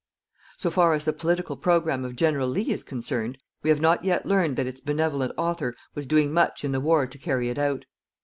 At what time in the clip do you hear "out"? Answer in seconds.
7.59-7.85